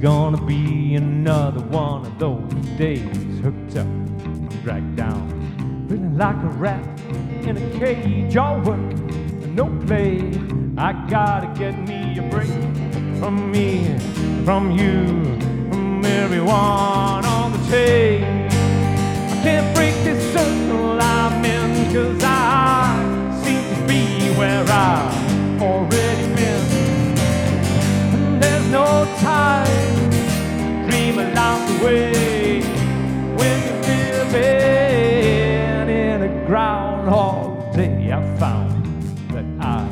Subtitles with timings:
[0.00, 3.40] gonna be another one of those days.
[3.40, 3.86] Hooked up,
[4.62, 7.00] dragged down, feeling like a rat
[7.42, 8.36] in a cage.
[8.36, 8.78] All work,
[9.48, 10.20] no play.
[10.76, 12.50] I gotta get me a break
[13.18, 13.98] from me,
[14.44, 15.24] from you,
[15.68, 18.22] from everyone on the tape.
[18.22, 20.27] I can't break this
[30.88, 32.60] dream along the way
[33.38, 33.82] when you're
[34.24, 38.12] living in a groundhog day.
[38.12, 38.84] I found
[39.30, 39.88] that I,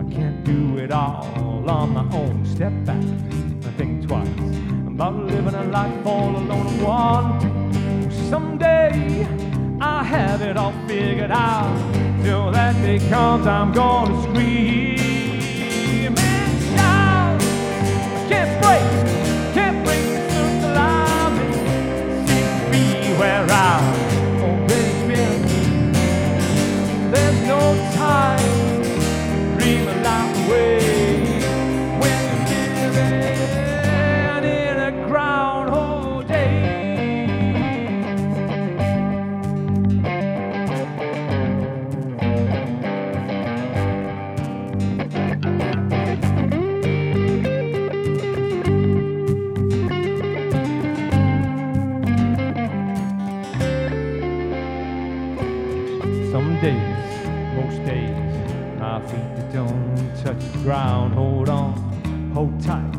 [0.00, 2.46] I can't do it all on my own.
[2.46, 4.28] Step back and think twice
[4.86, 7.50] about living a life all alone one
[8.30, 9.26] someday
[9.80, 11.74] I have it all figured out.
[12.22, 14.99] Till that day comes, I'm gonna scream
[56.60, 61.14] days, most days, my feet don't touch the ground.
[61.14, 61.72] Hold on,
[62.34, 62.94] hold tight.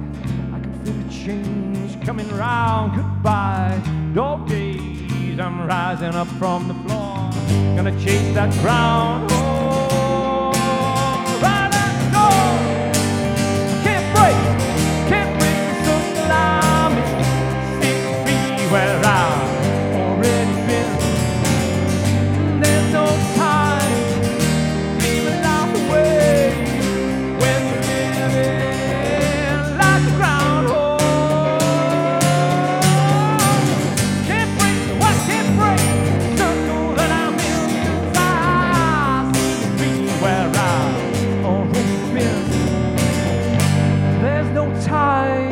[0.52, 2.96] I can feel the change coming round.
[2.96, 3.80] Goodbye,
[4.16, 5.40] dog days.
[5.40, 7.30] I'm rising up from the floor,
[7.76, 9.41] gonna chase that ground.
[44.62, 45.51] no time.